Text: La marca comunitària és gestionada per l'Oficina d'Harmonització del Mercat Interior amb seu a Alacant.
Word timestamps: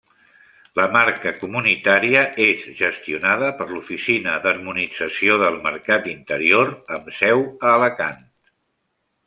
La 0.77 0.85
marca 0.93 1.33
comunitària 1.41 2.23
és 2.45 2.63
gestionada 2.79 3.51
per 3.59 3.67
l'Oficina 3.73 4.35
d'Harmonització 4.47 5.37
del 5.45 5.61
Mercat 5.69 6.09
Interior 6.15 6.73
amb 6.97 7.13
seu 7.21 7.45
a 7.53 7.75
Alacant. 7.77 8.25